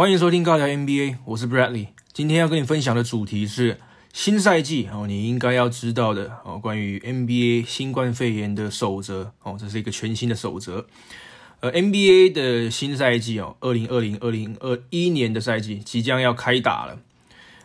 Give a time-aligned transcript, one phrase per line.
[0.00, 1.88] 欢迎收听高聊 NBA，我是 Bradley。
[2.14, 3.78] 今天要跟你分享的主题是
[4.14, 10.86] 新赛季哦，你应该要知道的哦，关于 NBA 新冠肺炎的守则哦，这是一个全新的守则。
[11.60, 16.98] 呃，NBA 的新赛季哦，二零二零二零二一年的赛季即将要开打了。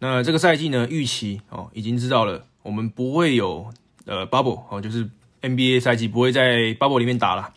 [0.00, 3.72] 那这个赛季呢，预期哦，已经知道了，我们不会有
[4.04, 5.08] 呃 bubble 哦，就是
[5.40, 7.54] NBA 赛季不会在 bubble 里面打了，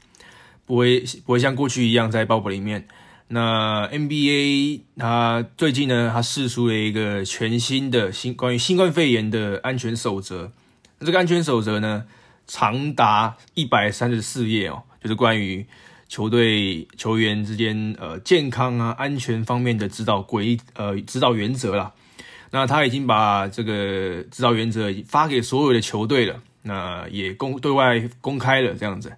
[0.66, 2.88] 不会不会像过去一样在 bubble 里面。
[3.34, 10.52] 那 NBA 它最近呢，它试出了一个全新的新关于新冠肺炎的安全守则。
[11.00, 12.04] 那这个安全守则呢，
[12.46, 15.66] 长达一百三十四页哦，就是关于
[16.10, 21.94] 球队球员之间呃健康啊安全方面的指导规呃指导原则啦。
[22.52, 29.14] 那他已经把这个指导原则发给所有的球队了，那也公对外公开了这样子。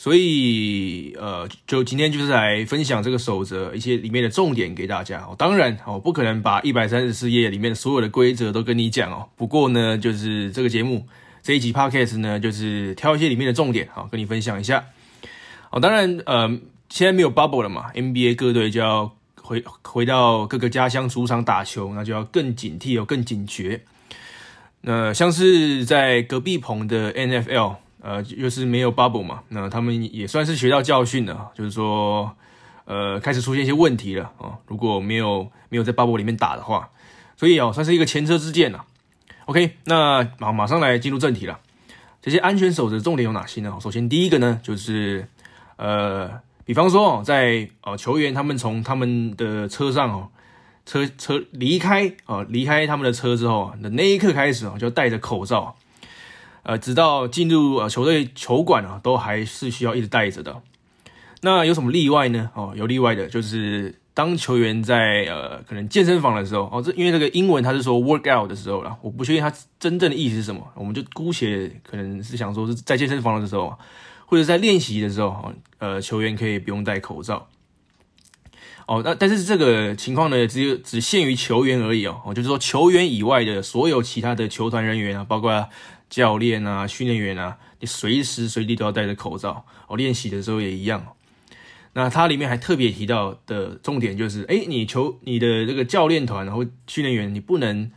[0.00, 5.34] 所以，呃，就今天就是来分享这个守则一些里面的重点给大家哦。
[5.36, 9.28] 当然，哦，不可能把一百三十四页里面所有的规则都跟你讲哦。
[9.34, 11.04] 不过呢，就是这个节目
[11.42, 14.84] 这一集 podcast 呢，就是挑一些里面的重点，好跟你分享一下。
[15.70, 16.48] 哦，当然，呃，
[16.88, 23.82] 现在没有 bubble 了嘛，NBA 各队就要回回到各个家乡主场打球，那就要更警惕哦，更警觉。
[24.82, 27.74] 那像是在隔壁棚的 NFL。
[28.08, 32.34] 呃，又是没有 bubble 嘛，那他们也算是学到教训了，就是说，
[32.86, 34.56] 呃，开始出现一些问题了哦。
[34.66, 36.88] 如果没有没有在 bubble 里面打的话，
[37.36, 38.86] 所以哦，算是一个前车之鉴了。
[39.44, 41.60] OK，那马马上来进入正题了。
[42.22, 43.76] 这些安全守则重点有哪些呢？
[43.78, 45.28] 首先第一个呢，就是
[45.76, 50.30] 呃，比方说哦，在呃球员他们从他们的车上哦，
[50.86, 55.76] 车车离开哦，离开他们的车之后的那一刻开始哦，就戴着口罩。
[56.68, 60.60] 呃，直到进入呃球队球馆啊，都还是需要一直带着的。
[61.40, 62.50] 那有什么例外呢？
[62.52, 73.74] 哦，有例外的，就是当球员在呃可能健身房的时候，哦，这因为这个英文它是说 work out 的时候了，我不确定它真正的意思是什么，我们就姑且可能是想说是在健身房的时候，
[74.26, 77.48] 或者在练习的时候，呃，球员可以不用戴口罩。
[78.86, 85.66] 哦，那但是这个情况呢，只有只限于球员而已，哦，就是说球员以外的所有其他的球团人员啊，包括。
[86.08, 89.96] 教练啊，训练员啊，你随时随地都要戴着口罩哦。
[89.96, 91.14] 练习的时候也一样。
[91.94, 97.90] 那它里面还特别提到的重点就是，哎，你球你的这个教练团或训练员，你不能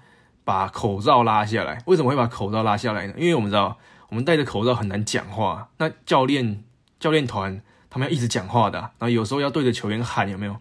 [0.43, 1.83] 把口罩拉下来。
[1.85, 3.13] 为什么会把口罩拉下来呢？
[3.17, 3.77] 因为我们知道，
[4.09, 5.69] 我们戴着口罩很难讲话。
[5.77, 6.63] 那教练
[6.99, 10.57] 教练团他们要一直讲话的，然后有时候要对着球员喊，有没有？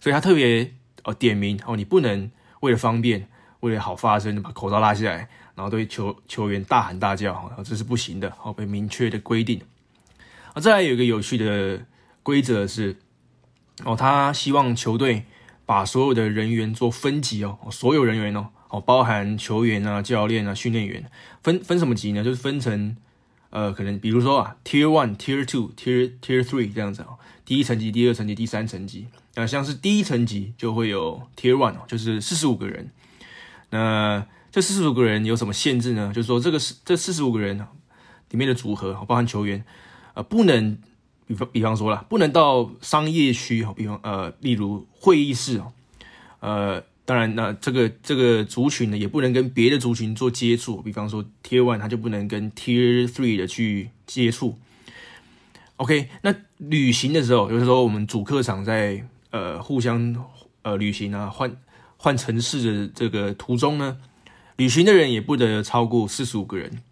[0.00, 0.72] 所以他特别
[1.04, 2.30] 哦点名哦，你不能
[2.60, 3.28] 为了方便，
[3.60, 5.28] 为了好发声，把口罩拉下来。
[5.54, 9.60] 然后对球球员大喊大叫，这是不行的，好被明确的规定。
[10.52, 11.84] 啊，再来有一个有趣的
[12.22, 12.96] 规则是，
[13.84, 15.24] 哦，他希望球队
[15.66, 21.10] 把所有的人员做分级哦，所有人员哦，哦，包含球员啊、教练啊、训练员，
[21.42, 22.22] 分分什么级呢？
[22.22, 22.96] 就是分成
[23.50, 29.06] 呃，可能比如说啊，Tier One、Tier Two、Tier Tier Three 这样子哦，第一层级、第二层级、第三层级。
[29.36, 32.90] 那像是第一层级就会有 Tier One，就是四十五个人。
[33.70, 36.12] 那这四十五个人有什么限制呢？
[36.14, 37.58] 就是说，这个四这四十五个人
[38.30, 39.64] 里面的组合，包含球员，
[40.14, 40.78] 呃，不能，
[41.26, 45.72] 比方比方说了，不能到商业区，比方呃，例如会议室哦，
[46.38, 54.56] 呃，当然，那这个这个族群呢，也不能跟别的族群做接触，比方说 Tier One，他就不能跟 Tier Three 的去接触。
[55.78, 60.14] OK，那旅行的时候，有时候我们主客场在呃互相
[60.62, 61.56] 呃旅行啊，换
[61.96, 63.96] 换城市的这个途中呢。
[64.56, 66.82] 旅行的人也不得超过四十五个人。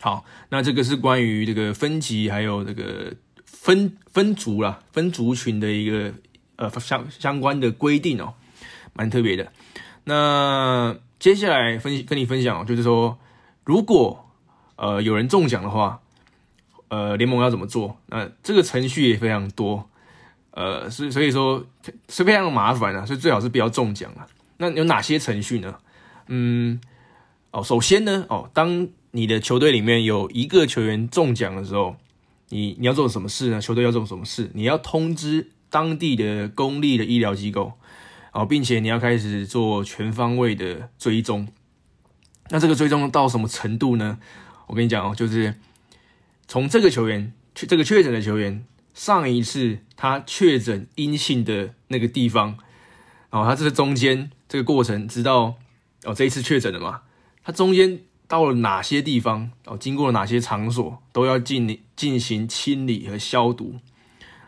[0.00, 6.12] 好，那这个是关于这个分级还有这个分分族啦、分族群的一个
[6.56, 8.34] 呃相相关的规定哦，
[8.92, 9.50] 蛮特别的。
[10.04, 13.18] 那接下来分跟你分享哦，就是说，
[13.64, 14.30] 如果
[14.76, 16.00] 呃有人中奖的话，
[16.88, 17.96] 呃联盟要怎么做？
[18.06, 19.88] 那这个程序也非常多，
[20.50, 21.64] 呃，所所以说
[22.10, 24.28] 是非常麻烦啊，所以最好是不要中奖啊。
[24.58, 25.74] 那有哪些程序呢？
[26.28, 26.80] 嗯，
[27.50, 31.96] 哦，首先呢，哦，当你的球队里面有一个球员中奖的时候，
[32.48, 33.60] 你你要做什么事呢？
[33.60, 34.50] 球队要做什么事？
[34.54, 37.74] 你要通知当地的公立的医疗机构，
[38.32, 41.46] 哦，并且你要开始做全方位的追踪。
[42.50, 44.18] 那这个追踪到什么程度呢？
[44.66, 45.54] 我跟你讲哦，就是
[46.48, 52.58] 从这个球员，这个确诊的球员上一次他确诊阴性的那个地方，
[53.30, 55.56] 哦，他这个中间这个过程，直到。
[56.04, 57.02] 哦，这一次确诊了嘛？
[57.42, 59.50] 他中间到了哪些地方？
[59.66, 63.76] 哦，经过了哪些场所，都要进进行清理和消毒。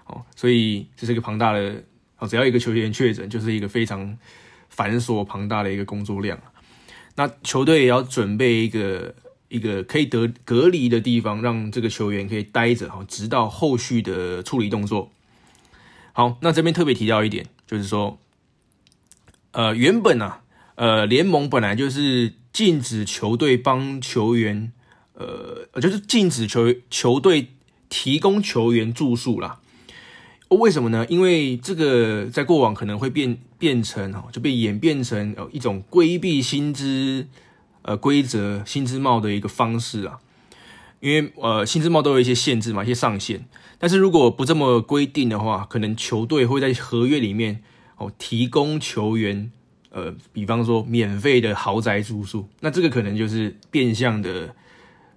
[0.07, 1.83] 哦，所以这是一个庞大的
[2.19, 4.17] 哦，只要一个球员确诊，就是一个非常
[4.69, 6.39] 繁琐庞大的一个工作量。
[7.17, 9.15] 那球队也要准备一个
[9.49, 15.11] 一个可以得隔离的地方，让这个球员可以待着哈，直到后续的处理动作。
[16.13, 18.19] 好，那这边特别提到一点，就是说，
[19.53, 20.43] 呃，原本啊，
[20.77, 24.73] 呃，联盟本来就是禁止球队帮球员，
[25.15, 27.49] 呃，就是禁止球球队
[27.89, 29.61] 提供球员住宿啦。
[30.49, 31.05] 为什么呢？
[31.09, 37.27] 因为这个在过往可能会变变成哦，就被演变成呃一种规避薪资
[37.83, 40.21] 呃规则、薪资帽的一个方式啊。
[41.01, 43.45] 因为呃薪资帽都有一些限制嘛，一些上限。
[43.79, 47.63] 但是如果不这么规定的话，可能球队会在合约里面
[47.97, 49.51] 哦提供球员
[49.97, 54.55] 呃，比方说免费的豪宅住宿，那这个可能就是变相的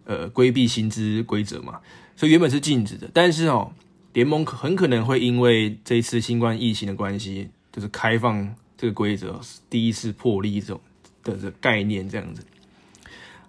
[0.05, 1.81] 呃规避薪资规则嘛。
[2.15, 3.73] 所以原本是禁止的，但是哦。
[4.13, 9.39] 联盟很可能会因为这一次新冠疫情的关系，就是开放这个规则，
[9.69, 10.81] 第一次破例这种
[11.23, 12.43] 的这概念这样子。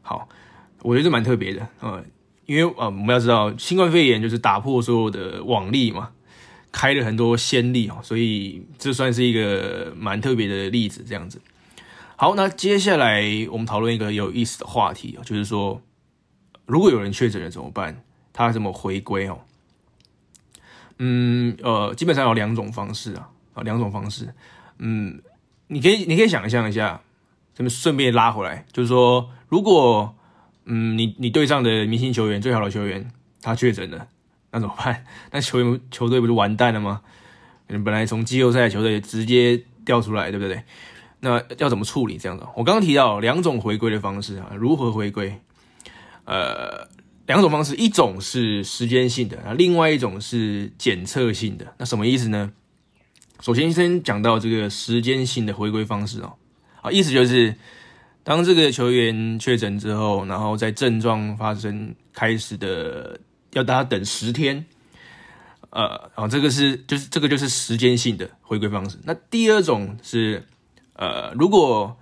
[0.02, 0.28] 好，
[0.82, 2.04] 我觉得蛮特别的啊，
[2.44, 6.10] 因为啊，我们要知道新冠肺炎就是打破所有的网例嘛，
[6.72, 11.40] 开了很多先例哦，所以这算是一个蛮特别的例子这样子。
[12.16, 15.80] 好，那接下来我们讨论一个有意思的话题哦，就是说
[16.66, 18.02] 如果有人确诊了怎么办？
[18.32, 19.40] 他怎么回归哦？
[20.98, 24.32] 嗯，呃，基本上有两种方式啊，啊，两种方式。
[24.78, 25.20] 嗯，
[25.66, 27.02] 你可以，你可以想象一下，
[27.54, 30.14] 咱们顺便拉回来，就是说，如果，
[30.64, 33.10] 嗯，你你对上的明星球员，最好的球员
[33.42, 34.08] 他确诊了，
[34.50, 35.04] 那怎么办？
[35.32, 37.00] 那球员球队不就完蛋了吗？
[37.68, 40.62] 你本来从季后赛球队直接掉出来，对不对？
[41.20, 42.44] 那要怎么处理这样子？
[42.56, 45.40] 我刚刚提到两种回归的方式啊，如何回归？
[46.24, 46.88] 呃。
[47.26, 51.74] 两种方式，一种是时间性的，啊，另外一种是检测性的。
[51.78, 52.50] 那什么意思呢？
[53.40, 56.32] 首先先讲到这个时间性的回归方式哦，
[56.82, 57.54] 啊，意思就是
[58.24, 63.20] 当这个球员确诊之后，然后在症状发生开始的，
[63.52, 64.64] 要大家等十天，
[65.70, 68.98] 呃，啊，这个是就是这个就是时间性的回归方式。
[69.04, 70.46] 那第二种是，
[70.94, 71.96] 呃，如果，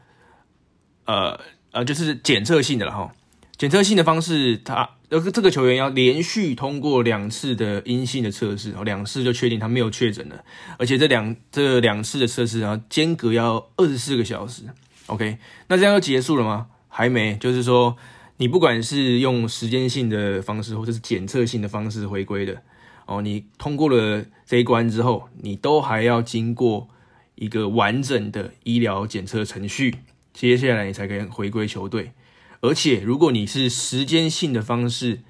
[1.05, 1.41] 呃
[1.73, 3.13] 呃，就是检测性的了哈，
[3.57, 4.91] 检测性的方式它。
[5.11, 10.45] 这个球员要连续通过两次的阴性的测试，然后两次就确定他没有确诊了，
[10.79, 14.65] 而且这两这两次的测试然后间隔要二十四个小时。
[15.07, 16.67] OK，那这样就结束了吗？
[16.89, 17.97] 还没，就是说
[18.39, 22.63] 你不管是用时间性的方式或者是检测性的方式回归的
[23.07, 26.89] 哦，你通过了这一关之后，你都还要经过
[27.35, 29.97] 一个完整的医疗检测程序，
[30.33, 32.13] 接下来你才可以回归球队。
[32.61, 35.21] 而且，如果你是时间性的方式，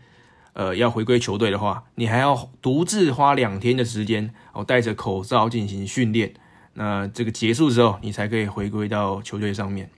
[0.55, 6.35] 呃，要回归球队的话，你还要独自花两天的时间，哦，戴着口罩进行训练。
[6.75, 9.91] 那这个结束之后，你才可以回归到球队上面。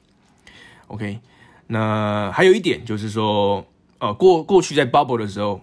[0.88, 1.20] OK，
[1.72, 3.64] 那还有一点就是说，
[3.98, 5.60] 呃，过过去在 bubble 的时候，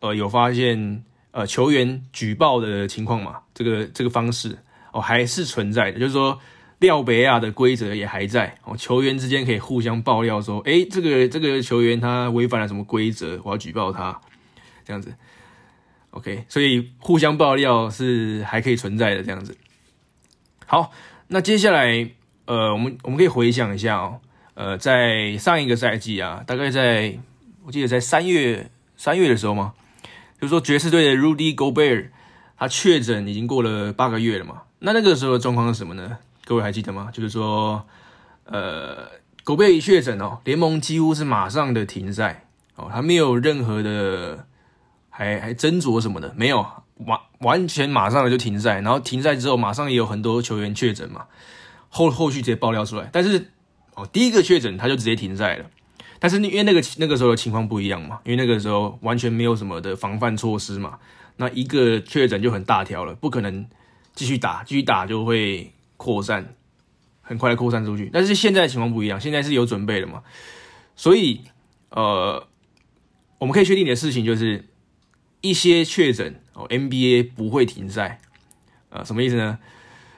[0.00, 3.40] 呃，有发现呃球员举报的情况嘛？
[3.54, 4.58] 这个这个方式
[4.92, 6.38] 哦，还是存在的，就是说。
[6.80, 14.20] 廖北亚的规则也还在哦，球员之间可以互相爆料说，哎，这个这个球员他违反了什么规则，我要举报他，
[14.84, 15.12] 这样子。
[16.10, 19.56] OK，所以互相爆料是还可以存在的这样子。
[20.66, 20.92] 好，
[21.26, 22.08] 那接下来，
[22.44, 24.20] 呃，我们我们可以回想一下哦，
[24.58, 27.16] 呃，在上一个赛季啊，大概在
[27.64, 29.72] 我记得在三月三月的时候嘛，
[30.40, 32.08] 就是说爵士队的 Rudy Gobert
[32.56, 36.18] 他确诊已经过了八个月了嘛，那那个时候的状况是什么呢？
[36.44, 37.08] 各位还记得吗？
[37.12, 37.86] 就是说，
[38.46, 39.08] 呃，
[39.44, 44.44] 狗贝一确诊哦，联盟几乎是马上的停赛哦，他没有任何的
[45.08, 46.66] 还还斟酌什么的，没有
[47.06, 51.26] 完完全马上的就停赛，然后停赛之后马上也有很多球员确诊嘛，
[51.88, 53.52] 后后续直接爆料出来，但是
[53.98, 55.70] 哦，第一个确诊他就直接停赛了，
[56.18, 60.98] 但是因为那个那个时候的情况不一样嘛，因为那个时候完全没有什么的防范措施嘛，
[61.36, 63.66] 那一个确诊就很大条了，不可能
[64.14, 65.72] 继续打，继续打就会。
[66.00, 66.54] 扩散
[67.22, 70.22] 很快扩散出去，但是现在情况不一样，现在是有准备的嘛，
[70.94, 71.40] 所以
[71.90, 72.46] 呃，
[73.38, 74.64] 我们可以确定的事情就是
[75.40, 78.20] 一些确诊哦，NBA 不会停赛，
[78.90, 79.58] 呃，什么意思呢？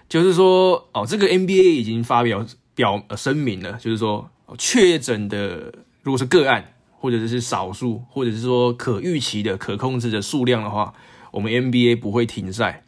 [0.07, 2.45] 就是说哦，这个 NBA 已经发表
[2.81, 5.71] 表声明了，就是说确诊的
[6.03, 10.95] 如果是个案或者是少数，或者是说可预期的、可控制的数量的话，
[11.31, 12.83] 我们 NBA 不会停赛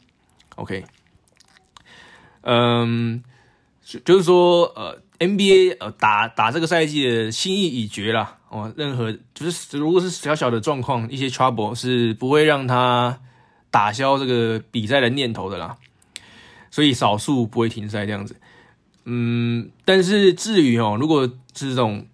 [0.56, 0.84] ，OK。
[2.40, 3.22] 嗯，
[4.04, 8.72] 就是说，呃，NBA 呃打打这个赛季的心意已决了哦。
[8.76, 13.20] 任何就是如果是小小的状况，一些 trouble 是不会让他
[13.70, 15.76] 打消这个比赛的念头的啦。
[16.70, 18.34] 所以少数不会停赛这样子。
[19.04, 22.06] 嗯，但是至于哦，如果是这种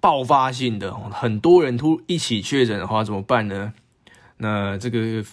[0.00, 3.72] 爆发性的，很多人突一起确诊的话，怎么办呢？
[4.38, 5.24] 那这个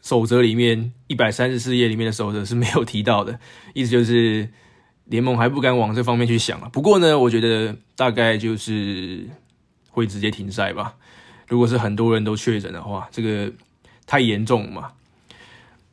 [0.00, 3.38] 守则里面一百三十四页里面的守则是没有提到的，
[3.74, 4.48] 意思就是
[5.04, 6.68] 联盟还不敢往这方面去想啊。
[6.72, 9.28] 不过呢，我觉得大概就是
[9.90, 10.94] 会直接停赛吧。
[11.46, 13.52] 如果是很多人都确诊的话，这个
[14.06, 14.92] 太严重嘛。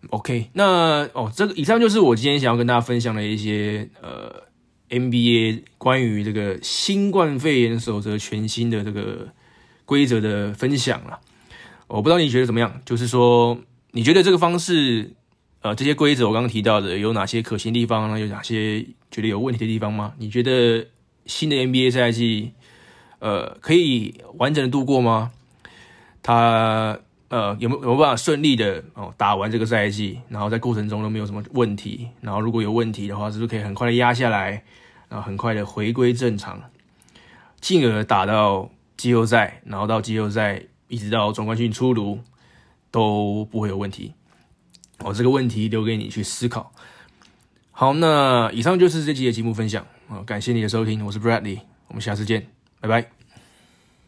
[0.09, 4.43] OK，那哦，这个以上就是我今天想要跟大家分享的一些呃
[4.89, 9.29] NBA 关于这个新冠肺炎守则全新的这个
[9.85, 11.19] 规则的分享了。
[11.87, 12.81] 我不知道你觉得怎么样？
[12.85, 13.59] 就是说，
[13.91, 15.13] 你觉得这个方式，
[15.61, 18.19] 呃，这些规则我刚刚提到的有哪些可行地方呢？
[18.19, 20.13] 有哪些觉得有问题的地方吗？
[20.17, 20.87] 你觉得
[21.25, 22.53] 新的 NBA 赛季，
[23.19, 25.31] 呃，可以完整的度过吗？
[26.23, 34.63] 他呃有没有有办法顺利的哦打完这个赛季，然后在过程中都没有什么问题，然后如果有问题的话，是不是可以很快的压下来，
[35.09, 36.61] 然后很快的回归正常，
[37.59, 42.19] 进而打到季后赛，然后到季后赛一直到总冠军出炉
[42.91, 44.13] 都不会有问题。
[44.99, 46.71] 哦，这个问题留给你去思考。
[47.71, 52.47] 好，那以上就是这期的节目分享啊，感谢你的收听，我是 Bradley，我们下次见，
[52.79, 53.24] 拜拜。